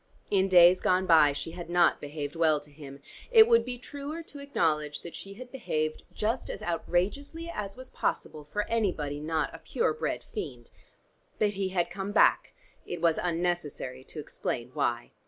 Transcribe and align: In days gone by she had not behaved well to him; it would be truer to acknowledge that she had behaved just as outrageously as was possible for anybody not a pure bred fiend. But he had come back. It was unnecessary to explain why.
In 0.31 0.47
days 0.47 0.81
gone 0.81 1.05
by 1.05 1.31
she 1.31 1.51
had 1.51 1.69
not 1.69 2.01
behaved 2.01 2.35
well 2.35 2.59
to 2.61 2.71
him; 2.71 3.03
it 3.29 3.47
would 3.47 3.63
be 3.63 3.77
truer 3.77 4.23
to 4.23 4.39
acknowledge 4.39 5.01
that 5.03 5.13
she 5.15 5.35
had 5.35 5.51
behaved 5.51 6.01
just 6.11 6.49
as 6.49 6.63
outrageously 6.63 7.51
as 7.53 7.77
was 7.77 7.91
possible 7.91 8.43
for 8.43 8.63
anybody 8.63 9.19
not 9.19 9.53
a 9.53 9.59
pure 9.59 9.93
bred 9.93 10.23
fiend. 10.23 10.71
But 11.37 11.49
he 11.49 11.69
had 11.69 11.91
come 11.91 12.11
back. 12.13 12.53
It 12.87 12.99
was 12.99 13.19
unnecessary 13.19 14.03
to 14.05 14.19
explain 14.19 14.71
why. 14.73 15.11